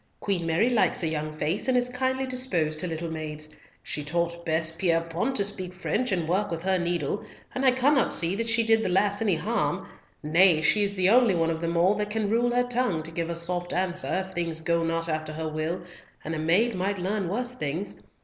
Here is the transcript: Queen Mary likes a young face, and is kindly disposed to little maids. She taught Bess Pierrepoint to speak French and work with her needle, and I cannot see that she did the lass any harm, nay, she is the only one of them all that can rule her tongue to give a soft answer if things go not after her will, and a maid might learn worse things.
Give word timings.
Queen 0.19 0.47
Mary 0.47 0.71
likes 0.71 1.03
a 1.03 1.07
young 1.07 1.31
face, 1.31 1.67
and 1.67 1.77
is 1.77 1.87
kindly 1.87 2.25
disposed 2.25 2.79
to 2.79 2.87
little 2.87 3.11
maids. 3.11 3.55
She 3.83 4.03
taught 4.03 4.43
Bess 4.43 4.71
Pierrepoint 4.71 5.35
to 5.35 5.45
speak 5.45 5.75
French 5.75 6.11
and 6.11 6.27
work 6.27 6.49
with 6.49 6.63
her 6.63 6.79
needle, 6.79 7.23
and 7.53 7.63
I 7.63 7.69
cannot 7.69 8.11
see 8.11 8.35
that 8.37 8.47
she 8.49 8.63
did 8.63 8.81
the 8.81 8.89
lass 8.89 9.21
any 9.21 9.35
harm, 9.35 9.87
nay, 10.23 10.59
she 10.59 10.83
is 10.83 10.95
the 10.95 11.11
only 11.11 11.35
one 11.35 11.51
of 11.51 11.61
them 11.61 11.77
all 11.77 11.93
that 11.97 12.09
can 12.09 12.31
rule 12.31 12.49
her 12.51 12.63
tongue 12.63 13.03
to 13.03 13.11
give 13.11 13.29
a 13.29 13.35
soft 13.35 13.73
answer 13.73 14.25
if 14.27 14.33
things 14.33 14.61
go 14.61 14.81
not 14.83 15.07
after 15.07 15.33
her 15.33 15.47
will, 15.47 15.83
and 16.23 16.33
a 16.33 16.39
maid 16.39 16.73
might 16.73 16.97
learn 16.97 17.29
worse 17.29 17.53
things. 17.53 17.97